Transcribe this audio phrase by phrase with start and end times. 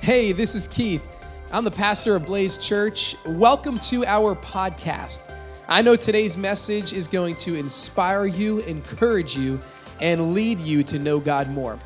[0.00, 1.06] Hey, this is Keith.
[1.52, 3.16] I'm the pastor of Blaze Church.
[3.26, 5.30] Welcome to our podcast.
[5.66, 9.58] I know today's message is going to inspire you, encourage you,
[10.00, 11.78] and lead you to know God more.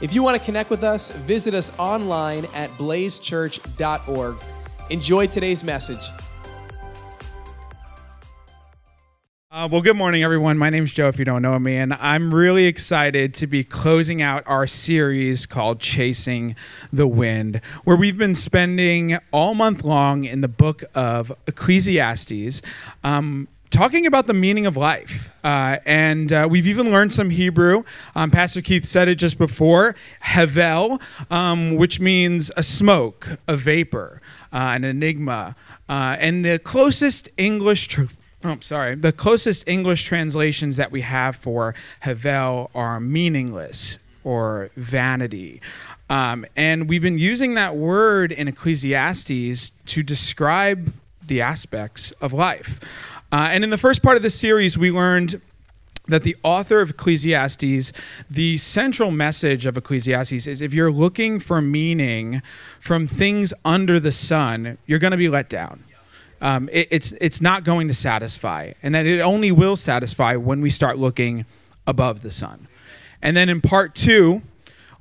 [0.00, 4.36] If you want to connect with us, visit us online at blazechurch.org.
[4.88, 6.08] Enjoy today's message.
[9.66, 10.56] Uh, well, good morning, everyone.
[10.56, 13.64] My name is Joe, if you don't know me, and I'm really excited to be
[13.64, 16.54] closing out our series called Chasing
[16.92, 22.62] the Wind, where we've been spending all month long in the book of Ecclesiastes.
[23.02, 25.30] Um, talking about the meaning of life.
[25.42, 27.82] Uh, and uh, we've even learned some Hebrew.
[28.14, 34.22] Um, Pastor Keith said it just before Hevel, um, which means a smoke, a vapor,
[34.52, 35.56] uh, an enigma.
[35.88, 38.04] Uh, and the closest English tr-
[38.46, 38.94] oh, sorry.
[38.94, 45.60] The closest English translations that we have for Havel are meaningless or vanity.
[46.08, 50.92] Um, and we've been using that word in Ecclesiastes to describe
[51.26, 52.80] the aspects of life.
[53.32, 55.40] Uh, and in the first part of this series, we learned
[56.08, 57.92] that the author of Ecclesiastes,
[58.30, 62.42] the central message of Ecclesiastes is if you're looking for meaning
[62.78, 65.82] from things under the sun, you're going to be let down
[66.40, 70.60] um, it, it's it's not going to satisfy, and that it only will satisfy when
[70.60, 71.46] we start looking
[71.86, 72.68] above the sun.
[73.22, 74.42] And then in part two,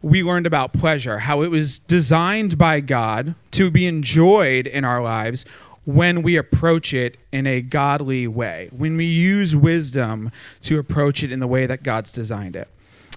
[0.01, 5.01] we learned about pleasure, how it was designed by God to be enjoyed in our
[5.01, 5.45] lives
[5.85, 11.31] when we approach it in a godly way, when we use wisdom to approach it
[11.31, 12.67] in the way that God's designed it.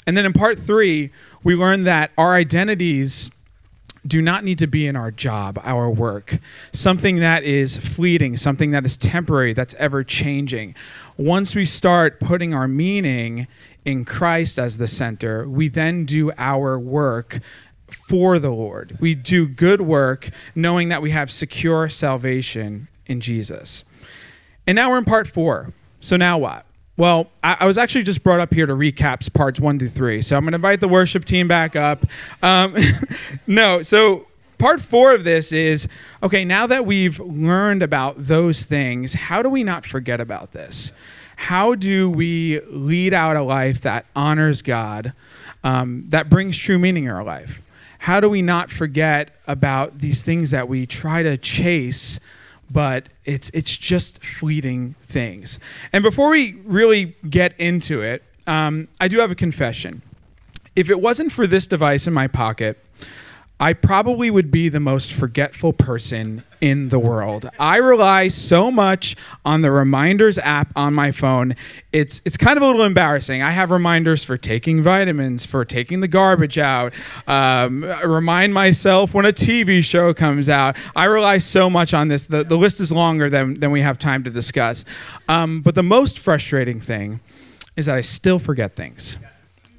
[0.06, 1.10] And then in part three,
[1.42, 3.30] we learned that our identities
[4.08, 6.38] do not need to be in our job, our work,
[6.72, 10.74] something that is fleeting, something that is temporary, that's ever changing.
[11.16, 13.46] Once we start putting our meaning
[13.84, 17.40] in Christ as the center, we then do our work
[17.90, 18.96] for the Lord.
[19.00, 23.84] We do good work knowing that we have secure salvation in Jesus.
[24.66, 25.72] And now we're in part four.
[26.00, 26.66] So now what?
[26.98, 30.20] Well, I, I, was actually just brought up here to recaps parts one to three.
[30.20, 32.04] So I'm going to invite the worship team back up.
[32.42, 32.76] Um,
[33.46, 34.26] no, so
[34.58, 35.86] part four of this is
[36.24, 40.92] okay, now that we've learned about those things, how do we not forget about this?
[41.36, 45.12] How do we lead out a life that honors God,
[45.62, 47.62] um, that brings true meaning in our life?
[47.98, 52.18] How do we not forget about these things that we try to chase?
[52.70, 55.58] But it's it's just fleeting things.
[55.92, 60.02] And before we really get into it, um, I do have a confession.
[60.76, 62.82] If it wasn't for this device in my pocket,
[63.60, 67.50] I probably would be the most forgetful person in the world.
[67.58, 71.56] I rely so much on the reminders app on my phone.
[71.92, 73.42] It's it's kind of a little embarrassing.
[73.42, 76.94] I have reminders for taking vitamins, for taking the garbage out.
[77.26, 80.76] Um, remind myself when a TV show comes out.
[80.94, 82.24] I rely so much on this.
[82.24, 84.84] The, the list is longer than, than we have time to discuss.
[85.28, 87.20] Um, but the most frustrating thing
[87.76, 89.18] is that I still forget things.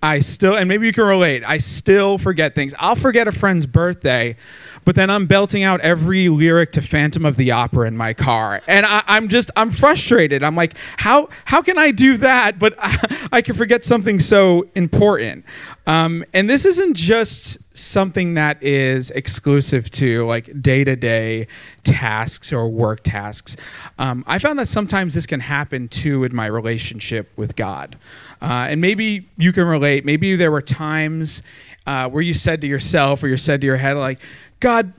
[0.02, 2.74] I still, and maybe you can relate, I still forget things.
[2.80, 4.38] I'll forget a friend's birthday,
[4.86, 8.62] but then I'm belting out every lyric to Phantom of the Opera in my car.
[8.66, 10.42] And I, am just, I'm frustrated.
[10.42, 14.68] I'm like, how, how can I do that, but I, I can forget something so
[14.74, 15.44] important?
[15.90, 21.48] Um, and this isn't just something that is exclusive to like day to day
[21.84, 23.58] tasks or work tasks.
[23.98, 27.98] Um, I found that sometimes this can happen too in my relationship with God.
[28.40, 30.06] Uh, and maybe you can relate.
[30.06, 31.42] Maybe there were times
[31.88, 34.20] uh, where you said to yourself or you said to your head, like,
[34.60, 34.94] God,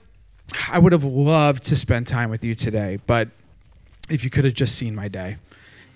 [0.68, 3.28] I would have loved to spend time with you today, but
[4.08, 5.36] if you could have just seen my day,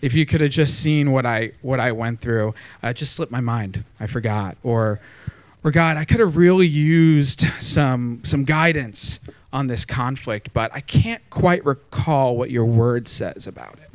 [0.03, 3.33] if you could have just seen what I what I went through, uh, just slipped
[3.33, 3.85] my mind.
[4.01, 5.01] I forgot, or
[5.63, 9.21] or God, I could have really used some some guidance
[9.53, 13.91] on this conflict, but I can't quite recall what your word says about it.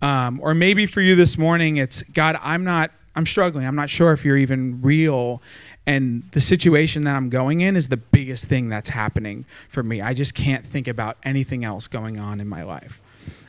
[0.00, 3.66] Um, or maybe for you this morning, it's God, I'm not, I'm struggling.
[3.66, 5.42] I'm not sure if you're even real.
[5.86, 10.00] And the situation that I'm going in is the biggest thing that's happening for me.
[10.00, 13.00] I just can't think about anything else going on in my life.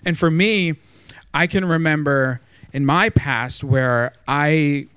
[0.03, 0.75] And for me,
[1.35, 2.41] I can remember
[2.73, 4.87] in my past where I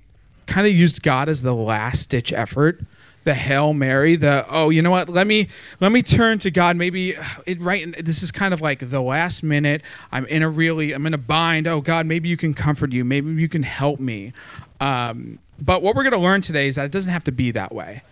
[0.46, 2.81] kind of used God as the last ditch effort
[3.25, 5.08] the hail mary the oh you know what?
[5.08, 5.49] Let me
[5.81, 6.76] let me turn to god.
[6.76, 7.14] Maybe
[7.44, 11.05] it right this is kind of like the last minute i'm in a really i'm
[11.05, 14.32] in a bind oh god maybe you can comfort you maybe you can help me.
[14.81, 17.50] Um, but what we're going to learn today is that it doesn't have to be
[17.50, 18.02] that way.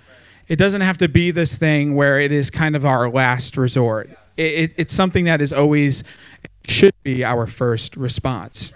[0.48, 4.10] It doesn't have to be this thing where it is kind of our last resort.
[4.36, 6.04] It, it, it's something that is always
[6.66, 8.72] should be our first response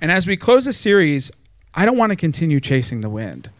[0.00, 1.30] and as we close the series
[1.74, 3.50] i don't want to continue chasing the wind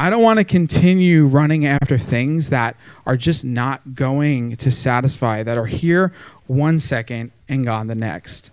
[0.00, 5.42] I don't want to continue running after things that are just not going to satisfy,
[5.42, 6.12] that are here
[6.46, 8.52] one second and gone the next.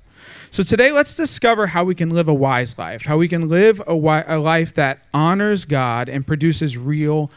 [0.49, 3.79] So today, let's discover how we can live a wise life, how we can live
[3.81, 7.29] a, wi- a life that honors God and produces real,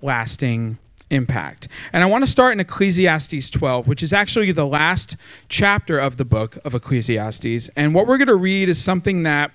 [0.00, 0.78] lasting
[1.10, 1.68] impact.
[1.92, 5.16] And I want to start in Ecclesiastes 12, which is actually the last
[5.48, 7.68] chapter of the book of Ecclesiastes.
[7.76, 9.52] And what we're going to read is something that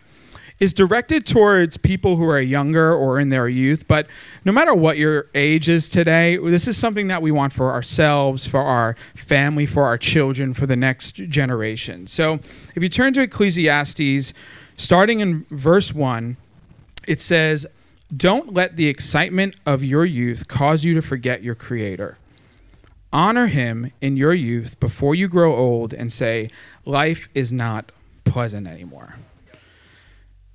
[0.61, 3.87] is directed towards people who are younger or in their youth.
[3.87, 4.05] But
[4.45, 8.45] no matter what your age is today, this is something that we want for ourselves,
[8.45, 12.05] for our family, for our children, for the next generation.
[12.05, 12.35] So
[12.75, 14.33] if you turn to Ecclesiastes,
[14.77, 16.37] starting in verse 1,
[17.07, 17.65] it says,
[18.15, 22.17] Don't let the excitement of your youth cause you to forget your Creator.
[23.13, 26.49] Honor him in your youth before you grow old and say,
[26.85, 27.91] Life is not
[28.25, 29.15] pleasant anymore.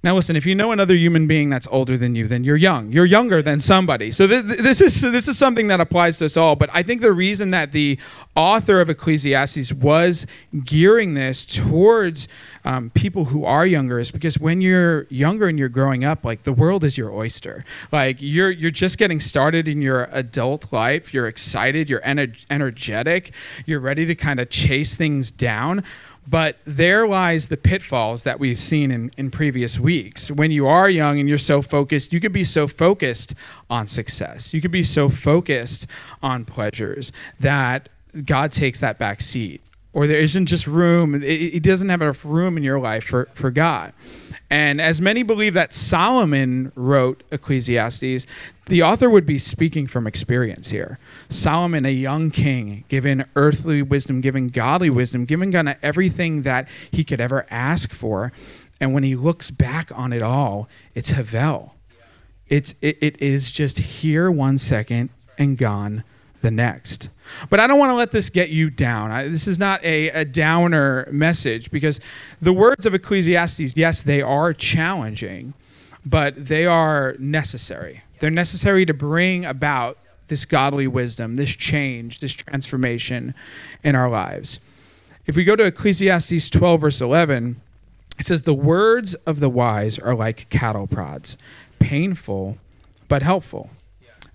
[0.05, 2.93] Now, listen, if you know another human being that's older than you, then you're young.
[2.93, 4.13] You're younger than somebody.
[4.13, 6.55] So th- this is this is something that applies to us all.
[6.55, 7.99] But I think the reason that the
[8.37, 10.25] author of Ecclesiastes was
[10.65, 12.29] gearing this towards
[12.65, 16.45] um, people who are younger is because when you're younger and you're growing up, like
[16.45, 17.65] the world is your oyster.
[17.91, 21.13] Like you're you're just getting started in your adult life.
[21.13, 21.89] You're excited.
[21.89, 23.33] You're ener- energetic.
[23.65, 25.83] You're ready to kind of chase things down.
[26.29, 30.31] But there lies the pitfalls that we've seen in, in previous weeks.
[30.31, 33.35] When you are young and you're so focused, you could be so focused
[33.71, 34.53] on success.
[34.53, 35.87] You could be so focused
[36.23, 37.89] on pleasures that
[38.25, 39.63] God takes that back seat.
[39.97, 43.31] Or there isn't just room, it, it doesn't have enough room in your life for,
[43.33, 43.95] for God.
[44.51, 48.27] And as many believe that Solomon wrote Ecclesiastes,
[48.67, 50.99] the author would be speaking from experience here.
[51.31, 57.03] Solomon, a young king, given earthly wisdom, given godly wisdom, given of everything that he
[57.03, 58.33] could ever ask for.
[58.79, 61.75] And when he looks back on it all, it's Havel.
[62.49, 65.09] It's, it, it is just here one second
[65.39, 66.05] and gone
[66.43, 67.09] the next.
[67.51, 69.11] But I don't want to let this get you down.
[69.11, 72.01] I, this is not a, a downer message because
[72.41, 75.55] the words of Ecclesiastes, yes, they are challenging,
[76.05, 78.03] but they are necessary.
[78.21, 83.35] They're necessary to bring about this godly wisdom, this change, this transformation
[83.83, 84.59] in our lives.
[85.27, 87.61] If we go to Ecclesiastes 12, verse 11,
[88.19, 91.37] it says, The words of the wise are like cattle prods,
[91.79, 92.59] painful
[93.09, 93.71] but helpful.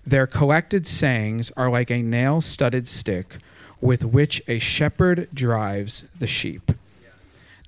[0.06, 3.38] Their collected sayings are like a nail studded stick
[3.80, 6.72] with which a shepherd drives the sheep.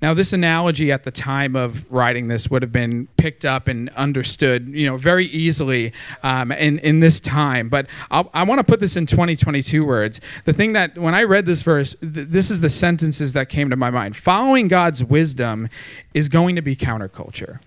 [0.01, 3.89] Now, this analogy at the time of writing this would have been picked up and
[3.91, 7.69] understood, you know, very easily um, in in this time.
[7.69, 10.19] But I'll, i want to put this in 2022 words.
[10.43, 13.69] The thing that when I read this verse, th- this is the sentences that came
[13.69, 14.17] to my mind.
[14.17, 15.69] Following God's wisdom
[16.13, 17.59] is going to be counterculture.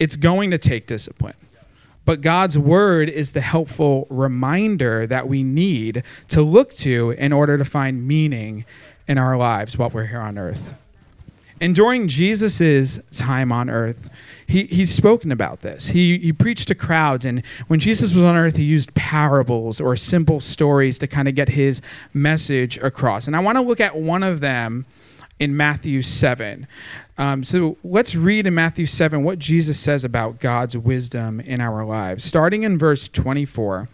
[0.00, 1.34] It's going to take discipline.
[2.08, 7.58] But God's word is the helpful reminder that we need to look to in order
[7.58, 8.64] to find meaning
[9.06, 10.72] in our lives while we're here on earth.
[11.60, 14.08] And during Jesus' time on earth,
[14.46, 15.88] he, he's spoken about this.
[15.88, 19.94] He, he preached to crowds, and when Jesus was on earth, he used parables or
[19.94, 21.82] simple stories to kind of get his
[22.14, 23.26] message across.
[23.26, 24.86] And I want to look at one of them
[25.38, 26.66] in Matthew 7.
[27.16, 31.84] Um, so let's read in Matthew 7 what Jesus says about God's wisdom in our
[31.84, 32.24] lives.
[32.24, 33.88] Starting in verse 24,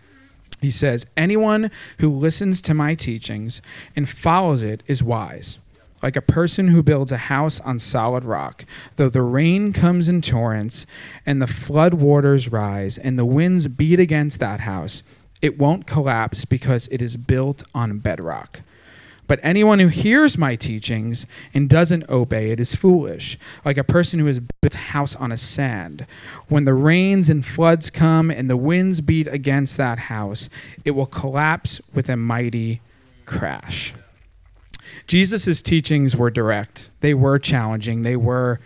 [0.61, 3.63] he says, Anyone who listens to my teachings
[3.95, 5.59] and follows it is wise,
[6.03, 8.65] like a person who builds a house on solid rock.
[8.97, 10.87] Though the rain comes in torrents
[11.25, 15.03] and the flood waters rise and the winds beat against that house,
[15.43, 18.61] it won't collapse because it is built on bedrock.
[19.27, 24.19] But anyone who hears my teachings and doesn't obey it is foolish, like a person
[24.19, 26.07] who has built a house on a sand.
[26.49, 30.51] When the rains and floods come and the winds beat against that house,
[30.85, 32.81] it will collapse with a mighty
[33.25, 33.95] crash.
[35.07, 38.61] Jesus' teachings were direct, they were challenging, they were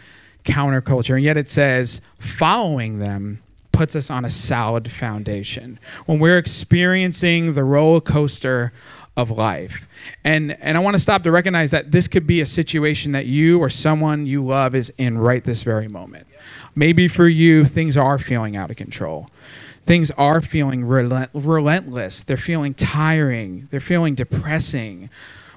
[0.45, 3.41] counterculture, and yet it says following them
[3.79, 5.79] puts us on a solid foundation.
[6.07, 8.73] When we're experiencing the roller coaster
[9.19, 9.89] of life.
[10.25, 13.27] And and I want to stop to recognize that this could be a situation that
[13.27, 16.27] you or someone you love is in right this very moment.
[16.75, 19.29] Maybe for you things are feeling out of control.
[19.85, 22.23] Things are feeling relent- relentless.
[22.23, 23.67] They're feeling tiring.
[23.71, 25.11] They're feeling depressing.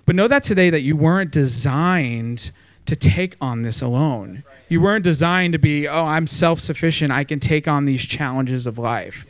[0.05, 2.51] But know that today that you weren't designed
[2.87, 4.43] to take on this alone.
[4.69, 7.11] You weren't designed to be, oh, I'm self sufficient.
[7.11, 9.27] I can take on these challenges of life.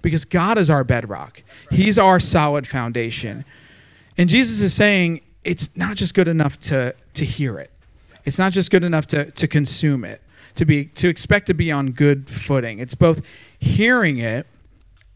[0.00, 3.44] Because God is our bedrock, He's our solid foundation.
[4.16, 7.70] And Jesus is saying it's not just good enough to, to hear it.
[8.24, 10.22] It's not just good enough to, to consume it,
[10.54, 12.78] to be to expect to be on good footing.
[12.78, 13.20] It's both
[13.58, 14.46] hearing it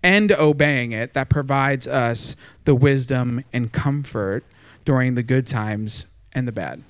[0.03, 4.45] and obeying it that provides us the wisdom and comfort
[4.85, 6.83] during the good times and the bad.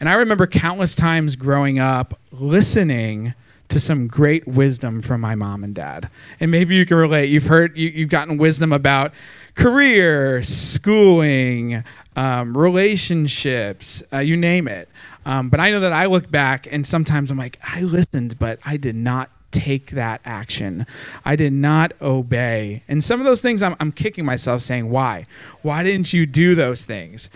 [0.00, 3.34] And I remember countless times growing up listening
[3.72, 6.10] to some great wisdom from my mom and dad.
[6.40, 7.30] And maybe you can relate.
[7.30, 9.14] You've heard, you, have gotten wisdom about
[9.54, 11.82] career, schooling,
[12.14, 14.90] um, relationships, uh, you name it.
[15.24, 18.58] Um, but I know that I look back and sometimes I'm like, I listened, but
[18.62, 20.86] I did not take that action.
[21.24, 22.82] I did not obey.
[22.88, 25.26] And some of those things I'm, I'm kicking myself saying, why?
[25.62, 27.30] Why didn't you do those things?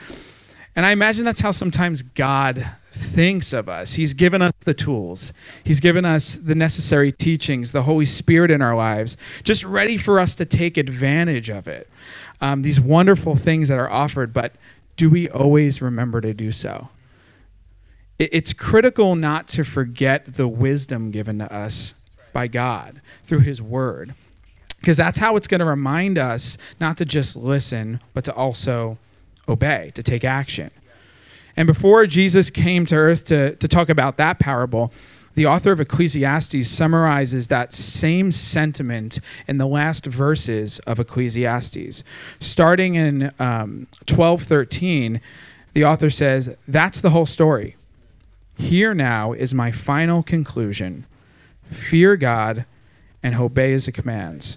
[0.75, 3.95] And I imagine that's how sometimes God thinks of us.
[3.95, 5.33] He's given us the tools,
[5.65, 10.19] He's given us the necessary teachings, the Holy Spirit in our lives, just ready for
[10.19, 11.89] us to take advantage of it.
[12.41, 14.53] Um, these wonderful things that are offered, but
[14.97, 16.89] do we always remember to do so?
[18.19, 21.95] It's critical not to forget the wisdom given to us
[22.33, 24.15] by God through His Word.
[24.81, 28.97] Because that's how it's going to remind us not to just listen, but to also
[29.49, 30.71] obey, to take action.
[31.57, 34.93] And before Jesus came to earth to, to talk about that parable,
[35.37, 42.03] the author of Ecclesiastes summarizes that same sentiment in the last verses of Ecclesiastes.
[42.41, 45.21] Starting in um, 12:13,
[45.75, 47.77] the author says, "That's the whole story.
[48.57, 51.05] Here now is my final conclusion:
[51.71, 52.65] fear God
[53.23, 54.57] and obey His commands,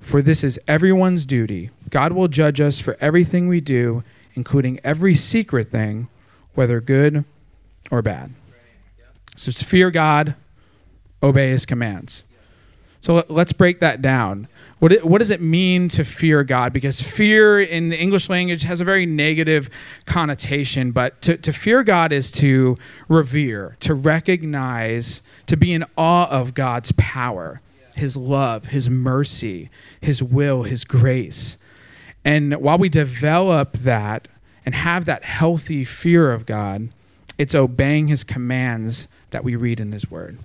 [0.00, 1.70] for this is everyone's duty.
[1.90, 6.06] God will judge us for everything we do, including every secret thing."
[6.54, 7.24] Whether good
[7.90, 8.32] or bad.
[9.36, 10.34] So it's fear God,
[11.22, 12.24] obey his commands.
[13.00, 14.46] So let's break that down.
[14.78, 16.72] What, it, what does it mean to fear God?
[16.72, 19.70] Because fear in the English language has a very negative
[20.06, 22.76] connotation, but to, to fear God is to
[23.08, 27.60] revere, to recognize, to be in awe of God's power,
[27.96, 31.56] his love, his mercy, his will, his grace.
[32.24, 34.28] And while we develop that,
[34.64, 36.88] and have that healthy fear of God,
[37.38, 40.38] it's obeying his commands that we read in his word.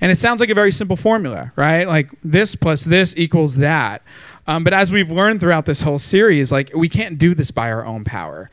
[0.00, 1.86] And it sounds like a very simple formula, right?
[1.86, 4.02] Like this plus this equals that.
[4.46, 7.70] Um, but as we've learned throughout this whole series, like we can't do this by
[7.70, 8.50] our own power.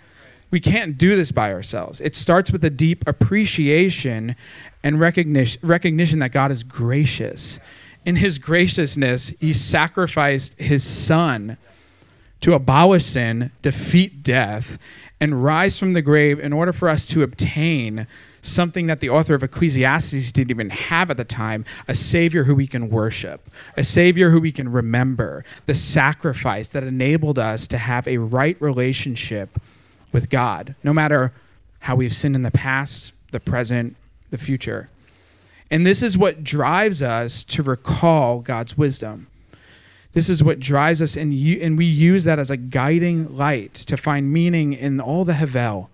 [0.52, 2.02] We can't do this by ourselves.
[2.02, 4.36] It starts with a deep appreciation
[4.84, 7.60] and recognition, recognition that God is gracious.
[8.06, 11.58] In his graciousness, he sacrificed his son
[12.42, 14.78] to abolish sin, defeat death,
[15.20, 18.08] and rise from the grave in order for us to obtain
[18.42, 22.56] something that the author of Ecclesiastes didn't even have at the time a Savior who
[22.56, 27.78] we can worship, a Savior who we can remember, the sacrifice that enabled us to
[27.78, 29.60] have a right relationship
[30.12, 31.34] with God, no matter
[31.82, 33.96] how we've sinned in the past, the present,
[34.32, 34.90] the future.
[35.70, 39.28] And this is what drives us to recall God's wisdom.
[40.14, 43.74] This is what drives us, and, you, and we use that as a guiding light
[43.74, 45.90] to find meaning in all the Havel,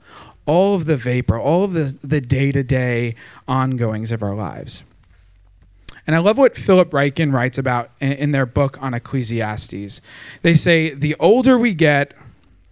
[0.46, 3.14] all of the vapor, all of the, the day-to-day
[3.48, 4.84] ongoings of our lives.
[6.08, 10.02] And I love what Philip Ryken writes about in, in their book on Ecclesiastes.
[10.42, 12.14] They say, the older we get,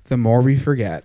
[0.05, 1.03] the more we forget.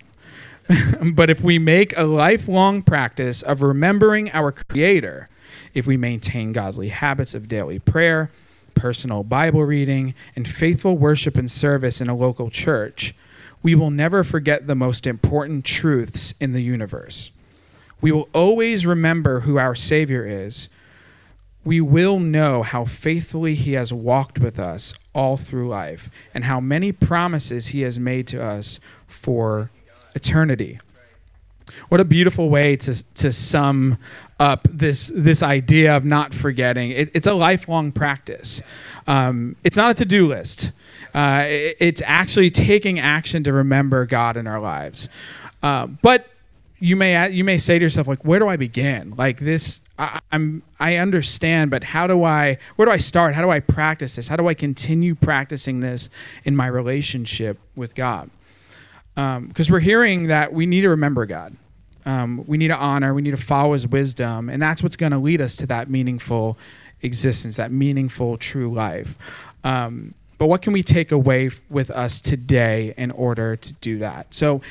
[1.13, 5.29] but if we make a lifelong practice of remembering our Creator,
[5.73, 8.31] if we maintain godly habits of daily prayer,
[8.75, 13.13] personal Bible reading, and faithful worship and service in a local church,
[13.63, 17.31] we will never forget the most important truths in the universe.
[18.01, 20.67] We will always remember who our Savior is.
[21.63, 26.59] We will know how faithfully He has walked with us all through life and how
[26.59, 29.69] many promises He has made to us for
[30.15, 30.79] eternity.
[31.89, 33.97] What a beautiful way to, to sum
[34.39, 36.91] up this, this idea of not forgetting.
[36.91, 38.61] It, it's a lifelong practice.
[39.07, 40.71] Um, it's not a to do list,
[41.13, 45.09] uh, it, it's actually taking action to remember God in our lives.
[45.61, 46.27] Uh, but
[46.81, 50.19] you may you may say to yourself like where do i begin like this I,
[50.31, 54.15] am i understand but how do i where do i start how do i practice
[54.15, 56.09] this how do i continue practicing this
[56.43, 58.31] in my relationship with god
[59.15, 61.55] because um, we're hearing that we need to remember god
[62.05, 65.11] um, we need to honor, we need to follow his wisdom, and that's what's going
[65.11, 66.57] to lead us to that meaningful
[67.01, 69.17] existence, that meaningful true life.
[69.63, 73.99] Um, but what can we take away f- with us today in order to do
[73.99, 74.33] that?
[74.33, 74.61] So,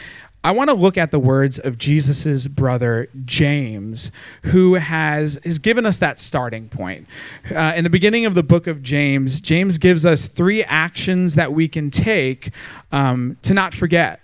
[0.42, 4.10] I want to look at the words of Jesus' brother James,
[4.44, 7.06] who has, has given us that starting point.
[7.54, 11.52] Uh, in the beginning of the book of James, James gives us three actions that
[11.52, 12.52] we can take
[12.90, 14.20] um, to not forget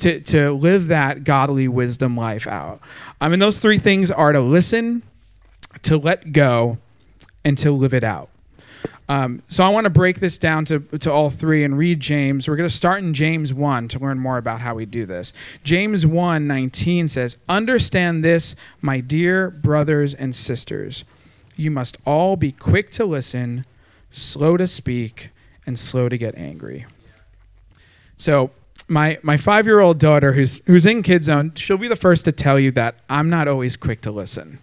[0.00, 2.80] to, to live that godly wisdom life out.
[3.20, 5.02] I mean, those three things are to listen,
[5.82, 6.78] to let go,
[7.44, 8.28] and to live it out.
[9.08, 12.48] Um, so I want to break this down to, to all three and read James.
[12.48, 15.32] We're going to start in James 1 to learn more about how we do this.
[15.64, 21.04] James 1 19 says, Understand this, my dear brothers and sisters.
[21.56, 23.66] You must all be quick to listen,
[24.10, 25.30] slow to speak,
[25.66, 26.86] and slow to get angry.
[28.16, 28.52] So
[28.90, 32.24] my my five year old daughter who's who's in Kid Zone, she'll be the first
[32.24, 34.58] to tell you that I'm not always quick to listen.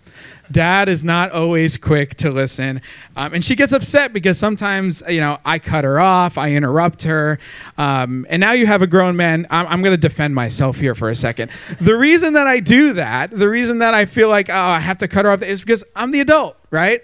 [0.52, 2.82] Dad is not always quick to listen,
[3.16, 7.04] um, and she gets upset because sometimes you know I cut her off, I interrupt
[7.04, 7.40] her,
[7.78, 9.48] um, and now you have a grown man.
[9.50, 11.52] I'm, I'm going to defend myself here for a second.
[11.82, 14.98] The reason that I do that, the reason that I feel like oh, I have
[15.00, 17.02] to cut her off, is because I'm the adult, right?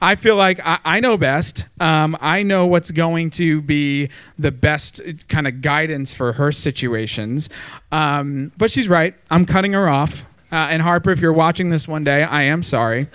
[0.00, 1.66] I feel like I, I know best.
[1.80, 7.48] Um, I know what's going to be the best kind of guidance for her situations.
[7.90, 9.14] Um, but she's right.
[9.30, 10.24] I'm cutting her off.
[10.52, 13.08] Uh, and Harper, if you're watching this one day, I am sorry.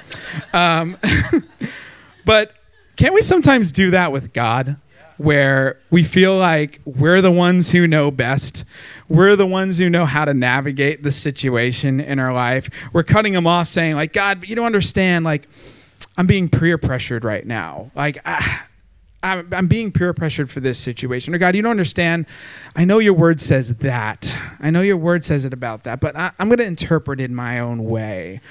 [0.54, 0.98] Um,
[2.26, 2.54] but
[2.98, 4.78] can't we sometimes do that with God?
[5.18, 8.66] Where we feel like we're the ones who know best.
[9.08, 12.72] We're the ones who know how to navigate the situation in our life.
[12.92, 15.24] We're cutting them off saying, like, God, but you don't understand.
[15.24, 15.48] Like,
[16.18, 17.92] I'm being peer pressured right now.
[17.96, 18.68] Like, ah,
[19.24, 21.34] I'm, I'm being peer pressured for this situation.
[21.36, 22.26] Or God, you don't understand.
[22.76, 24.36] I know your word says that.
[24.60, 27.26] I know your word says it about that, but I, am going to interpret it
[27.26, 28.42] in my own way.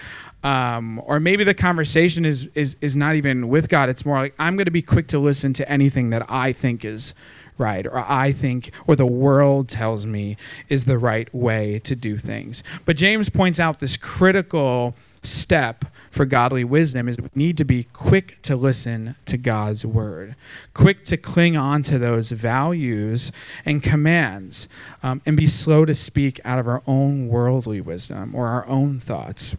[0.42, 3.90] Um, or maybe the conversation is, is is not even with God.
[3.90, 6.82] It's more like I'm going to be quick to listen to anything that I think
[6.82, 7.12] is
[7.58, 10.38] right, or I think, or the world tells me
[10.70, 12.62] is the right way to do things.
[12.86, 17.84] But James points out this critical step for godly wisdom is we need to be
[17.84, 20.34] quick to listen to God's word,
[20.74, 23.30] quick to cling on to those values
[23.64, 24.68] and commands,
[25.02, 28.98] um, and be slow to speak out of our own worldly wisdom or our own
[28.98, 29.56] thoughts.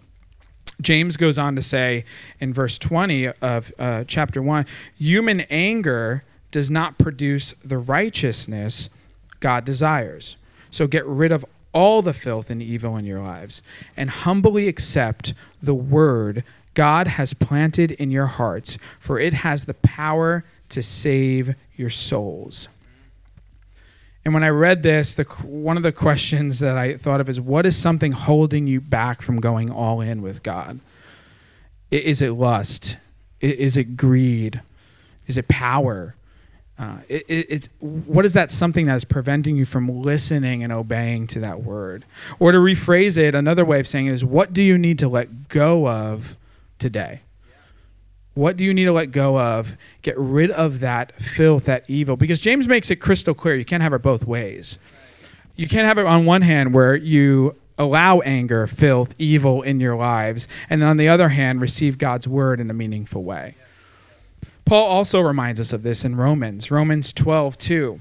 [0.81, 2.05] James goes on to say
[2.39, 4.65] in verse 20 of uh, chapter 1
[4.97, 8.89] human anger does not produce the righteousness
[9.39, 10.37] God desires.
[10.69, 13.61] So get rid of all the filth and evil in your lives
[13.95, 19.73] and humbly accept the word God has planted in your hearts, for it has the
[19.73, 22.67] power to save your souls.
[24.23, 27.41] And when I read this, the, one of the questions that I thought of is
[27.41, 30.79] what is something holding you back from going all in with God?
[31.89, 32.97] Is it lust?
[33.41, 34.61] Is it greed?
[35.27, 36.15] Is it power?
[36.81, 40.73] Uh, it, it, it's what is that something that is preventing you from listening and
[40.73, 42.05] obeying to that word?
[42.39, 45.07] Or to rephrase it, another way of saying it is, what do you need to
[45.07, 46.35] let go of
[46.79, 47.21] today?
[48.33, 49.77] What do you need to let go of?
[50.01, 52.17] Get rid of that filth, that evil.
[52.17, 54.79] Because James makes it crystal clear you can't have it both ways.
[55.55, 59.95] You can't have it on one hand where you allow anger, filth, evil in your
[59.95, 63.53] lives, and then on the other hand, receive God's word in a meaningful way.
[64.65, 67.99] Paul also reminds us of this in Romans, Romans 12, 2.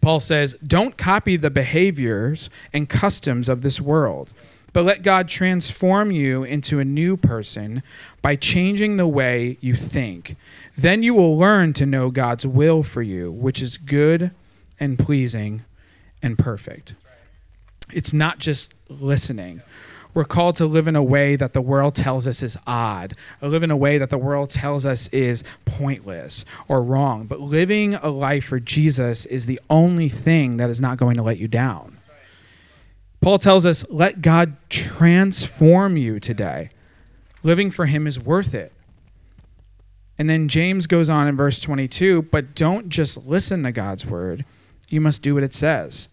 [0.00, 4.32] Paul says, Don't copy the behaviors and customs of this world,
[4.72, 7.82] but let God transform you into a new person
[8.22, 10.36] by changing the way you think.
[10.76, 14.30] Then you will learn to know God's will for you, which is good
[14.78, 15.64] and pleasing
[16.22, 16.94] and perfect.
[17.92, 19.62] It's not just listening.
[20.18, 23.48] We're called to live in a way that the world tells us is odd, or
[23.48, 27.26] live in a way that the world tells us is pointless or wrong.
[27.26, 31.22] But living a life for Jesus is the only thing that is not going to
[31.22, 31.98] let you down.
[33.20, 36.70] Paul tells us, let God transform you today.
[37.44, 38.72] Living for Him is worth it.
[40.18, 44.44] And then James goes on in verse 22 but don't just listen to God's word,
[44.88, 46.08] you must do what it says.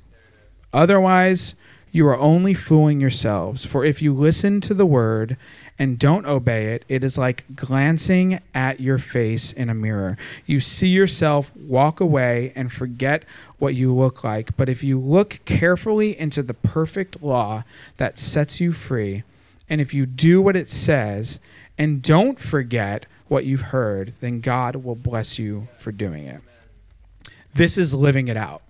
[0.71, 1.55] Otherwise,
[1.95, 3.63] you are only fooling yourselves.
[3.63, 5.37] For if you listen to the word
[5.79, 10.17] and don't obey it, it is like glancing at your face in a mirror.
[10.45, 13.23] You see yourself, walk away, and forget
[13.59, 14.57] what you look like.
[14.57, 17.63] But if you look carefully into the perfect law
[17.95, 19.23] that sets you free,
[19.69, 21.39] and if you do what it says,
[21.77, 26.41] and don't forget what you've heard, then God will bless you for doing it.
[27.53, 28.63] This is living it out.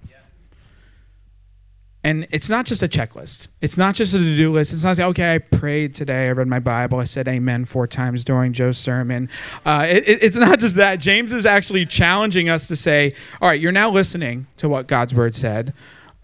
[2.05, 3.47] And it's not just a checklist.
[3.61, 4.73] It's not just a to do list.
[4.73, 6.27] It's not like, okay, I prayed today.
[6.27, 6.99] I read my Bible.
[6.99, 9.27] I said amen four times during Joe's sermon.
[9.65, 10.97] Uh, it, it, it's not just that.
[10.99, 15.15] James is actually challenging us to say, all right, you're now listening to what God's
[15.15, 15.73] word said.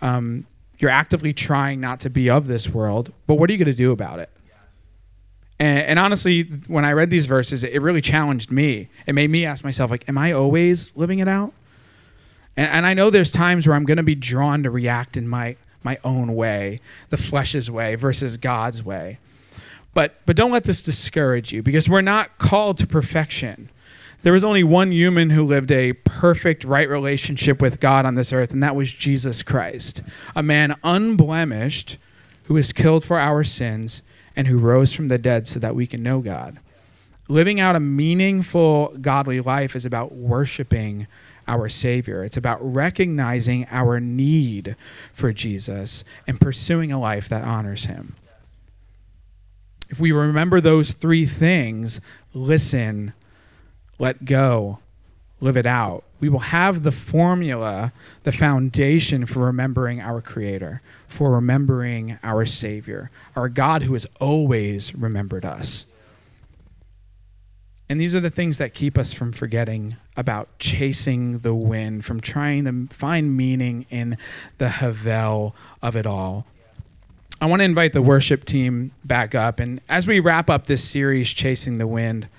[0.02, 0.46] Um,
[0.78, 3.74] you're actively trying not to be of this world, but what are you going to
[3.74, 4.30] do about it?
[5.58, 8.89] And, and, honestly, when I read these verses, it really challenged me.
[9.08, 11.54] It made me ask myself, like, am I always living it out?
[12.56, 15.28] And, and I know there's times where I'm going to be drawn to react in
[15.28, 19.20] my my own way, the flesh's way versus God's way.
[19.94, 23.70] But but don't let this discourage you because we're not called to perfection.
[24.24, 28.32] There was only one human who lived a perfect, right relationship with God on this
[28.32, 30.04] earth, and that was Jesus Christ,
[30.36, 31.98] a man unblemished
[32.44, 34.04] who was killed for our sins
[34.36, 36.60] and who rose from the dead so that we can know God.
[37.28, 41.08] Living out a meaningful, godly life is about worshiping
[41.47, 42.23] our Savior.
[42.23, 44.75] It's about recognizing our need
[45.13, 48.15] for Jesus and pursuing a life that honors Him.
[49.89, 51.99] If we remember those three things
[52.34, 53.13] listen,
[53.99, 54.80] let go,
[55.41, 57.91] live it out we will have the formula,
[58.23, 64.93] the foundation for remembering our Creator, for remembering our Savior, our God who has always
[64.93, 65.88] remembered us.
[67.91, 72.21] And these are the things that keep us from forgetting about chasing the wind, from
[72.21, 74.17] trying to find meaning in
[74.60, 76.45] the havel of it all.
[77.41, 79.60] I want to invite the worship team back up.
[79.60, 82.30] And as we wrap up this series, Chasing the Wind,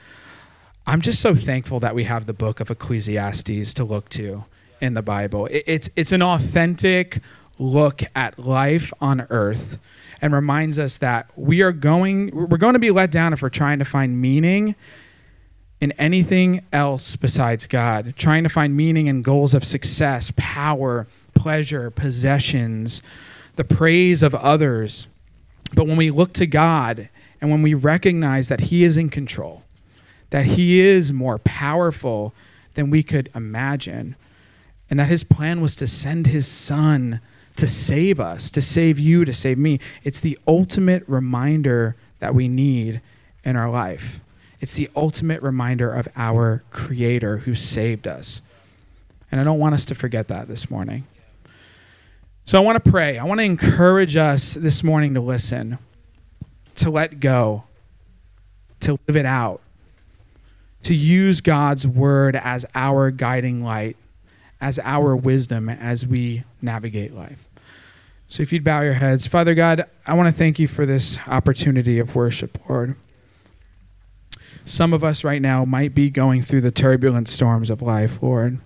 [0.87, 4.47] I'm just so thankful that we have the book of Ecclesiastes to look to
[4.81, 5.51] in the Bible.
[5.51, 7.21] It's, it's an authentic
[7.59, 9.79] look at life on earth
[10.23, 13.51] and reminds us that we are going we're going to be let down if we're
[13.51, 14.75] trying to find meaning
[15.83, 21.91] in anything else besides God, trying to find meaning and goals of success, power, pleasure,
[21.91, 23.03] possessions,
[23.57, 25.09] the praise of others.
[25.75, 27.09] But when we look to God
[27.41, 29.65] and when we recognize that He is in control,
[30.31, 32.33] that He is more powerful
[32.75, 34.15] than we could imagine,
[34.89, 37.21] and that His plan was to send His Son
[37.57, 39.81] to save us, to save you, to save me.
[40.05, 43.01] It's the ultimate reminder that we need
[43.45, 44.21] in our life.
[44.63, 48.43] It's the ultimate reminder of our Creator who saved us.
[49.33, 51.05] And I don't want us to forget that this morning.
[52.45, 53.19] So I want to pray.
[53.19, 55.79] I want to encourage us this morning to listen,
[56.77, 57.65] to let go,
[58.81, 59.61] to live it out,
[60.85, 63.97] to use God's word as our guiding light,
[64.61, 67.49] as our wisdom as we navigate life.
[68.29, 71.19] So if you'd bow your heads, Father God, I want to thank you for this
[71.27, 72.95] opportunity of worship, Lord.
[74.65, 78.59] Some of us right now might be going through the turbulent storms of life, Lord.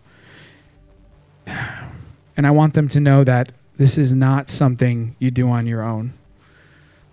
[1.46, 5.82] And I want them to know that this is not something you do on your
[5.82, 6.12] own.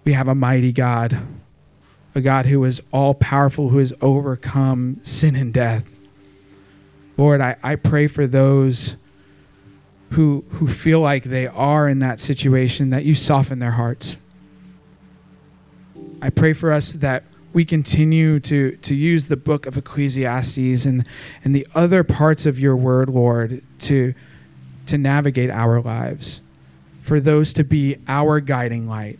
[0.03, 1.17] We have a mighty God
[2.15, 5.99] a God who is all powerful, who has overcome sin and death.
[7.17, 8.95] Lord, I, I pray for those
[10.11, 14.17] who, who feel like they are in that situation that you soften their hearts.
[16.21, 21.07] I pray for us that we continue to, to use the book of Ecclesiastes and,
[21.43, 24.13] and the other parts of your word, Lord, to,
[24.87, 26.41] to navigate our lives,
[26.99, 29.19] for those to be our guiding light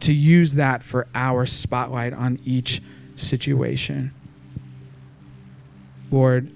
[0.00, 2.82] to use that for our spotlight on each
[3.16, 4.12] situation.
[6.10, 6.50] Lord,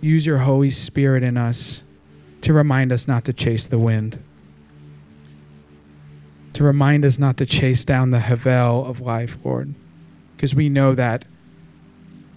[0.00, 1.82] use your Holy Spirit in us
[2.42, 4.22] to remind us not to chase the wind,
[6.54, 9.74] to remind us not to chase down the havel of life, Lord,
[10.36, 11.24] because we know that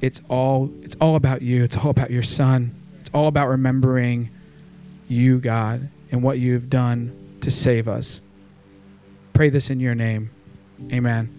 [0.01, 1.63] it's all it's all about you.
[1.63, 2.75] It's all about your Son.
[3.01, 4.29] It's all about remembering
[5.07, 8.21] you, God, and what you've done to save us.
[9.33, 10.31] Pray this in your name.
[10.91, 11.34] Amen.